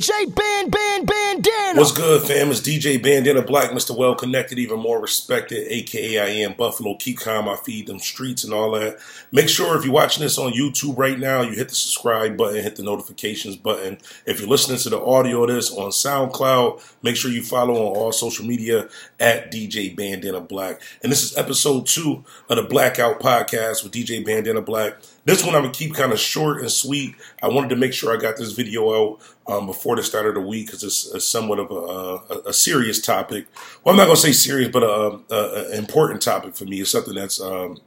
[0.00, 1.78] DJ Band Band Bandana.
[1.78, 2.50] What's good, fam?
[2.50, 3.94] It's DJ Bandana Black, Mr.
[3.94, 6.96] Well Connected, even more respected, aka I am Buffalo.
[6.96, 8.98] Keep calm, I feed them streets and all that.
[9.30, 12.62] Make sure if you're watching this on YouTube right now, you hit the subscribe button,
[12.62, 13.98] hit the notifications button.
[14.24, 17.96] If you're listening to the audio of this on SoundCloud, make sure you follow on
[17.96, 18.88] all social media
[19.18, 20.80] at DJ Bandana Black.
[21.02, 24.94] And this is episode two of the Blackout Podcast with DJ Bandana Black.
[25.24, 27.14] This one I'm gonna keep kind of short and sweet.
[27.42, 30.34] I wanted to make sure I got this video out um, before the start of
[30.34, 33.46] the week because it's, it's, somewhat of a, a, a, serious topic.
[33.84, 36.80] Well, I'm not gonna say serious, but an important topic for me.
[36.80, 37.78] It's something that's um,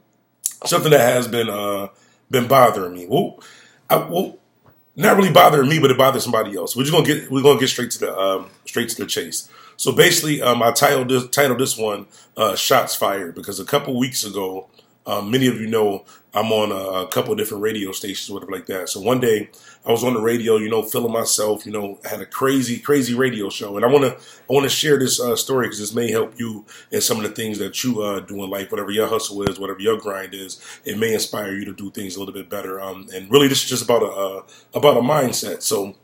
[0.64, 1.88] something that has been uh,
[2.30, 3.06] been bothering me.
[3.08, 3.42] Well,
[3.90, 4.38] I, well,
[4.96, 6.76] not really bothering me, but it bothers somebody else.
[6.76, 9.48] We're just gonna get we're gonna get straight to the um, straight to the chase.
[9.76, 13.98] So basically, um, I titled this titled this one uh, "Shots Fired" because a couple
[13.98, 14.68] weeks ago,
[15.06, 18.66] um, many of you know I'm on a, a couple different radio stations, whatever like
[18.66, 18.88] that.
[18.88, 19.50] So one day
[19.86, 23.14] I was on the radio, you know, feeling myself, you know, had a crazy, crazy
[23.14, 25.94] radio show, and I want to, I want to share this uh, story because this
[25.94, 28.90] may help you in some of the things that you uh, do in life, whatever
[28.90, 30.60] your hustle is, whatever your grind is.
[30.84, 32.80] It may inspire you to do things a little bit better.
[32.80, 34.42] Um, and really, this is just about a uh,
[34.74, 35.62] about a mindset.
[35.62, 35.94] So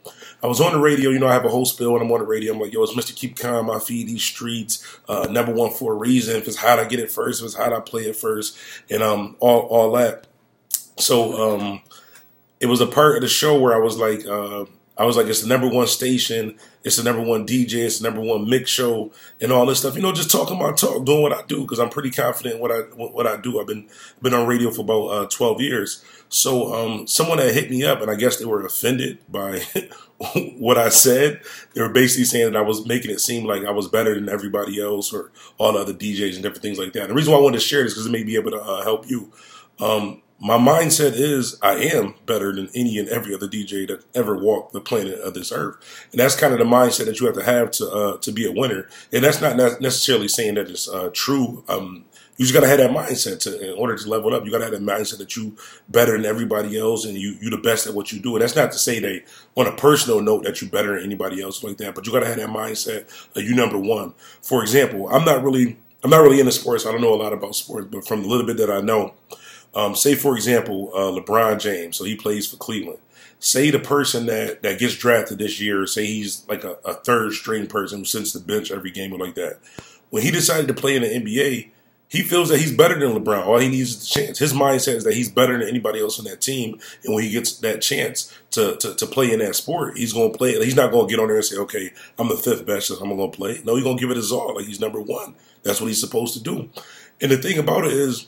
[0.42, 2.20] I was on the radio, you know, I have a whole spill, and I'm on
[2.20, 2.53] the radio.
[2.53, 3.70] I'm like, yo, it's Mister Keep Calm.
[3.70, 4.86] I feed these streets.
[5.08, 6.36] Uh, number one for a reason.
[6.36, 7.41] If it's hot, I get it first.
[7.41, 8.56] If it's hot, I play it first,
[8.89, 10.20] and um, all all that.
[11.01, 11.83] So um,
[12.61, 14.67] it was a part of the show where I was like, uh,
[15.01, 18.09] I was like, it's the number one station, it's the number one DJ, it's the
[18.09, 19.97] number one mix show, and all this stuff.
[19.97, 22.61] You know, just talking my talk, doing what I do because I'm pretty confident in
[22.61, 23.59] what I what I do.
[23.59, 23.89] I've been
[24.20, 26.05] been on radio for about uh, 12 years.
[26.29, 29.61] So um, someone had hit me up, and I guess they were offended by
[30.59, 31.41] what I said.
[31.73, 34.29] They were basically saying that I was making it seem like I was better than
[34.29, 37.05] everybody else or all the other DJs and different things like that.
[37.05, 38.61] And the reason why I wanted to share this because it may be able to
[38.61, 39.33] uh, help you.
[39.81, 44.36] Um, my mindset is I am better than any and every other DJ that ever
[44.36, 45.77] walked the planet of this earth,
[46.12, 48.46] and that's kind of the mindset that you have to have to uh, to be
[48.46, 48.88] a winner.
[49.12, 51.62] And that's not necessarily saying that it's uh, true.
[51.68, 52.06] Um,
[52.38, 54.46] you just gotta have that mindset to, in order to level up.
[54.46, 55.56] You gotta have that mindset that you
[55.90, 58.34] better than everybody else, and you you the best at what you do.
[58.34, 59.24] And that's not to say that
[59.56, 62.27] on a personal note that you better than anybody else like that, but you gotta
[62.27, 64.14] have that mindset that you number one.
[64.40, 66.86] For example, I'm not really I'm not really into sports.
[66.86, 69.12] I don't know a lot about sports, but from the little bit that I know.
[69.75, 72.98] Um, say, for example, uh, LeBron James, so he plays for Cleveland.
[73.39, 77.33] Say the person that, that gets drafted this year, say he's like a, a third
[77.33, 79.61] string person who sits the bench every game or like that.
[80.11, 81.70] When he decided to play in the NBA,
[82.11, 83.47] he feels that he's better than LeBron.
[83.47, 84.39] All he needs is the chance.
[84.41, 86.80] His mindset is that he's better than anybody else on that team.
[87.05, 90.33] And when he gets that chance to, to, to play in that sport, he's going
[90.33, 90.64] to play it.
[90.64, 92.97] He's not going to get on there and say, okay, I'm the fifth best, so
[92.97, 93.61] I'm going to play.
[93.64, 94.57] No, he's going to give it his all.
[94.57, 95.36] Like he's number one.
[95.63, 96.69] That's what he's supposed to do.
[97.20, 98.27] And the thing about it is,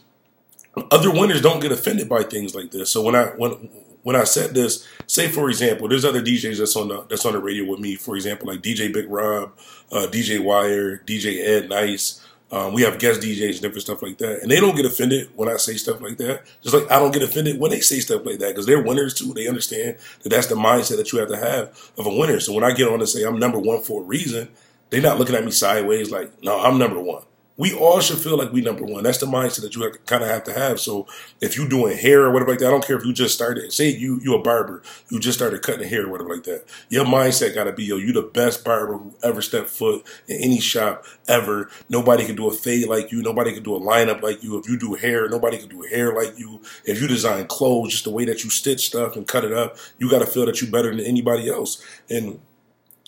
[0.90, 2.90] other winners don't get offended by things like this.
[2.90, 3.70] So when I when
[4.02, 7.32] when I said this, say for example, there's other DJs that's on the that's on
[7.32, 7.96] the radio with me.
[7.96, 9.52] For example, like DJ Big Rob,
[9.90, 12.20] uh, DJ Wire, DJ Ed Nice.
[12.50, 15.30] Um, we have guest DJs and different stuff like that, and they don't get offended
[15.36, 16.42] when I say stuff like that.
[16.60, 19.14] Just like I don't get offended when they say stuff like that because they're winners
[19.14, 19.32] too.
[19.32, 22.40] They understand that that's the mindset that you have to have of a winner.
[22.40, 24.48] So when I get on and say I'm number one for a reason,
[24.90, 27.22] they're not looking at me sideways like, no, I'm number one
[27.56, 29.04] we all should feel like we number one.
[29.04, 30.80] That's the mindset that you kind of have to have.
[30.80, 31.06] So
[31.40, 33.72] if you're doing hair or whatever like that, I don't care if you just started.
[33.72, 36.64] Say you you a barber, you just started cutting hair or whatever like that.
[36.88, 40.38] Your mindset got to be yo, you the best barber who ever stepped foot in
[40.38, 41.68] any shop ever.
[41.88, 43.22] Nobody can do a fade like you.
[43.22, 44.58] Nobody can do a lineup like you.
[44.58, 46.62] If you do hair, nobody can do hair like you.
[46.84, 49.76] If you design clothes, just the way that you stitch stuff and cut it up,
[49.98, 51.84] you got to feel that you're better than anybody else.
[52.08, 52.40] And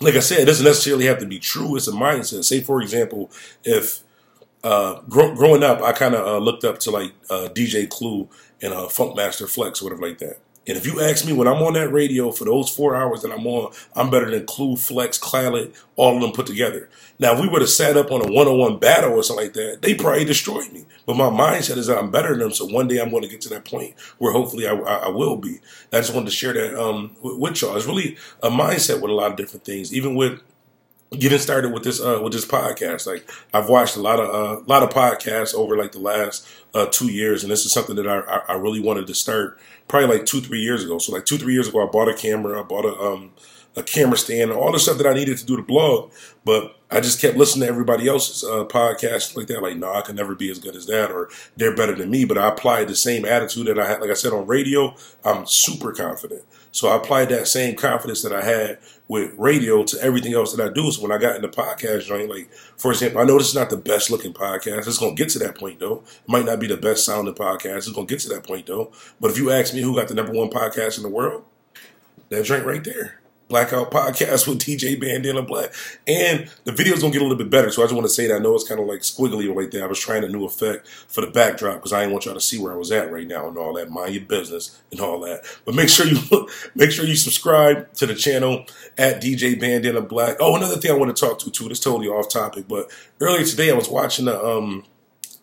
[0.01, 1.77] like I said, it doesn't necessarily have to be true.
[1.77, 2.45] It's a mindset.
[2.45, 3.31] Say, for example,
[3.63, 4.03] if
[4.65, 8.29] uh, growing up, I kind of uh, looked up to like uh, DJ Clue
[8.63, 10.39] and uh, Funkmaster Flex, whatever like that.
[10.67, 13.31] And if you ask me when I'm on that radio for those four hours that
[13.31, 16.89] I'm on, I'm better than Clue, Flex, Khaled, all of them put together.
[17.19, 19.83] Now, if we would have sat up on a one-on-one battle or something like that,
[19.83, 20.87] they probably destroyed me.
[21.05, 23.29] But my mindset is that I'm better than them, so one day I'm going to
[23.29, 25.61] get to that point where hopefully I, I, I will be.
[25.93, 27.77] I just wanted to share that um, with, with y'all.
[27.77, 30.41] It's really a mindset with a lot of different things, even with
[31.19, 33.07] getting started with this uh with this podcast.
[33.07, 36.47] Like i've watched a lot of a uh, lot of podcasts over like the last
[36.75, 39.59] uh two years and this is something that I, I really wanted to start
[39.89, 40.99] probably like two three years ago.
[40.99, 42.61] So like two three years ago i bought a camera.
[42.61, 43.33] I bought a um
[43.77, 46.11] a camera stand all the stuff that i needed to do the blog
[46.45, 50.01] but i just kept listening to everybody else's uh podcasts like that like no i
[50.01, 52.89] can never be as good as that or they're better than me but i applied
[52.89, 54.95] the same attitude that i had like i said on radio
[55.25, 56.45] i'm super confident
[56.75, 60.69] so I applied that same confidence that I had with radio to everything else that
[60.69, 60.91] I do.
[60.91, 63.55] So when I got in the podcast joint, like for example, I know this is
[63.55, 64.89] not the best looking podcast.
[64.89, 66.03] It's gonna get to that point though.
[66.03, 67.77] It might not be the best sounding podcast.
[67.77, 68.91] It's gonna get to that point though.
[69.21, 71.45] But if you ask me who got the number one podcast in the world,
[72.31, 73.21] that drink right there.
[73.49, 75.73] Blackout Podcast with DJ Bandana Black.
[76.07, 78.27] And the video's gonna get a little bit better, so I just want to say
[78.27, 79.85] that I know it's kind of like squiggly right there.
[79.85, 82.41] I was trying a new effect for the backdrop because I didn't want y'all to
[82.41, 83.91] see where I was at right now and all that.
[83.91, 85.45] Mind your business and all that.
[85.65, 86.19] But make sure you
[86.75, 88.65] make sure you subscribe to the channel
[88.97, 90.37] at DJ Bandana Black.
[90.41, 91.69] Oh, another thing I want to talk to too.
[91.69, 94.85] This totally off topic, but earlier today I was watching a um,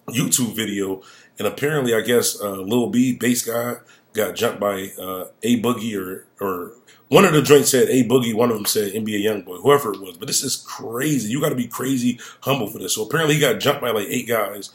[0.10, 1.02] YouTube video,
[1.38, 3.80] and apparently I guess uh, Lil B, Based God,
[4.14, 6.74] got jumped by uh, a boogie or or
[7.12, 10.00] one of the joints said A Boogie, one of them said NBA Youngboy, whoever it
[10.00, 10.16] was.
[10.18, 11.30] But this is crazy.
[11.30, 12.96] You got to be crazy humble for this.
[12.96, 14.70] So apparently he got jumped by like eight guys.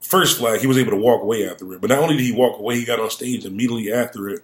[0.00, 1.80] First flag, he was able to walk away after it.
[1.80, 4.42] But not only did he walk away, he got on stage immediately after it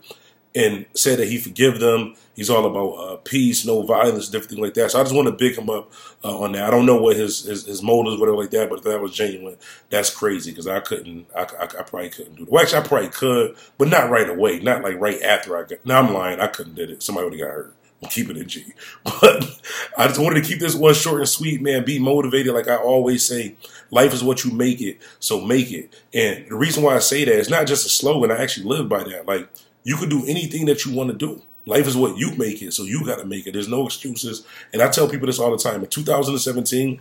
[0.55, 2.15] and said that he forgive them.
[2.35, 4.91] He's all about uh, peace, no violence, different things like that.
[4.91, 5.93] So I just want to big him up
[6.25, 6.65] uh, on that.
[6.65, 9.15] I don't know what his, his, his motives, whatever like that, but if that was
[9.15, 9.57] genuine,
[9.91, 12.51] that's crazy because I couldn't, I, I, I, probably couldn't do it.
[12.51, 15.85] Well, actually, I probably could, but not right away, not like right after I got.
[15.85, 17.03] Now I'm lying, I couldn't did it.
[17.03, 17.75] Somebody would have got hurt.
[18.03, 18.65] I'm keeping it G.
[19.21, 19.61] But
[19.97, 21.85] I just wanted to keep this one short and sweet, man.
[21.85, 22.55] Be motivated.
[22.55, 23.57] Like I always say,
[23.91, 25.01] life is what you make it.
[25.19, 25.93] So make it.
[26.15, 28.31] And the reason why I say that is not just a slogan.
[28.31, 29.27] I actually live by that.
[29.27, 29.49] Like
[29.89, 31.41] you can do anything that you want to do.
[31.65, 33.55] Life is what you make it, so you got to make it.
[33.55, 34.47] There's no excuses.
[34.71, 35.83] And I tell people this all the time.
[35.83, 37.01] In 2017,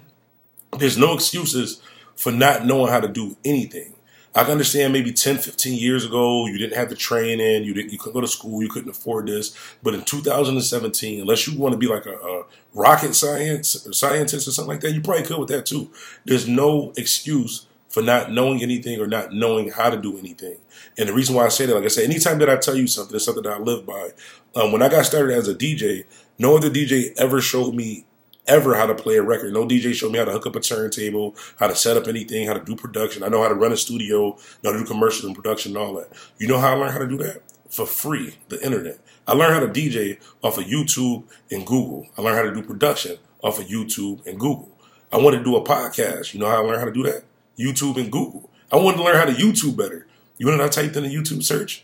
[0.80, 1.82] there's no excuses
[2.16, 3.94] for not knowing how to do anything.
[4.34, 7.92] I can understand maybe 10, 15 years ago, you didn't have the training, you didn't,
[7.92, 9.54] you couldn't go to school, you couldn't afford this.
[9.84, 14.52] But in 2017, unless you want to be like a, a rocket science scientist or
[14.52, 15.92] something like that, you probably could with that too.
[16.24, 20.58] There's no excuse for not knowing anything or not knowing how to do anything.
[20.98, 22.88] And the reason why I say that, like I said, anytime that I tell you
[22.88, 24.10] something, it's something that I live by.
[24.56, 26.06] Um, when I got started as a DJ,
[26.38, 28.06] no other DJ ever showed me
[28.48, 29.54] ever how to play a record.
[29.54, 32.48] No DJ showed me how to hook up a turntable, how to set up anything,
[32.48, 33.24] how to do production.
[33.24, 35.86] I know how to run a studio, know how to do commercials and production and
[35.86, 36.10] all that.
[36.38, 37.42] You know how I learned how to do that?
[37.70, 39.00] For free, the internet.
[39.28, 42.08] I learned how to DJ off of YouTube and Google.
[42.18, 44.70] I learned how to do production off of YouTube and Google.
[45.12, 46.34] I wanted to do a podcast.
[46.34, 47.24] You know how I learned how to do that?
[47.58, 48.50] YouTube and Google.
[48.72, 50.06] I wanted to learn how to YouTube better.
[50.38, 51.84] You know what I typed in a YouTube search?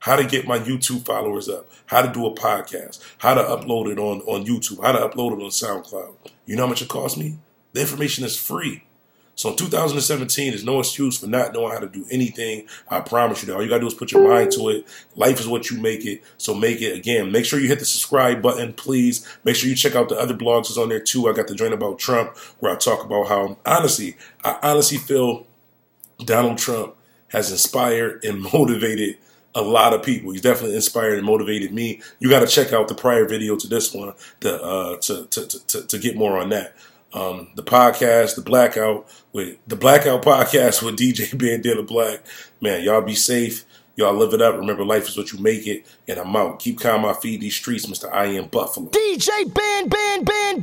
[0.00, 3.90] How to get my YouTube followers up, how to do a podcast, how to upload
[3.90, 6.14] it on, on YouTube, how to upload it on SoundCloud.
[6.46, 7.38] You know how much it cost me?
[7.72, 8.84] The information is free.
[9.38, 12.66] So in 2017, there's no excuse for not knowing how to do anything.
[12.88, 13.54] I promise you that.
[13.54, 14.84] All you gotta do is put your mind to it.
[15.14, 16.24] Life is what you make it.
[16.38, 17.30] So make it again.
[17.30, 19.24] Make sure you hit the subscribe button, please.
[19.44, 21.28] Make sure you check out the other blogs that's on there too.
[21.28, 25.46] I got the joint about Trump where I talk about how honestly, I honestly feel
[26.18, 26.96] Donald Trump
[27.28, 29.18] has inspired and motivated
[29.54, 30.32] a lot of people.
[30.32, 32.02] He's definitely inspired and motivated me.
[32.18, 35.66] You got to check out the prior video to this one to, uh, to, to,
[35.66, 36.74] to, to, get more on that.
[37.12, 42.20] Um, the podcast, the blackout with the blackout podcast with DJ Bandana Black.
[42.60, 43.64] Man, y'all be safe.
[43.96, 44.56] Y'all live it up.
[44.56, 45.84] Remember, life is what you make it.
[46.06, 46.60] And I'm out.
[46.60, 47.04] Keep calm.
[47.04, 48.12] I feed these streets, Mr.
[48.12, 48.90] I am Buffalo.
[48.90, 50.62] DJ Band Band